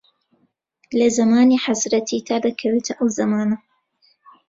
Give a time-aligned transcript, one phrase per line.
[0.99, 3.57] لە زەمانی حەزرەتی تا دەکەوێتە ئەو زەمانە